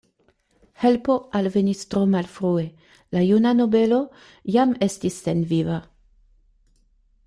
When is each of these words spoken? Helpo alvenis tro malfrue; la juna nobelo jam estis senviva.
Helpo 0.83 1.17
alvenis 1.39 1.83
tro 1.91 2.01
malfrue; 2.15 2.65
la 3.17 3.23
juna 3.29 3.53
nobelo 3.61 4.03
jam 4.57 4.77
estis 4.91 5.23
senviva. 5.29 5.81